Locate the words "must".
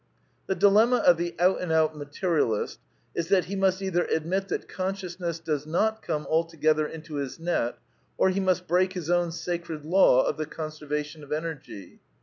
3.55-3.79, 8.39-8.67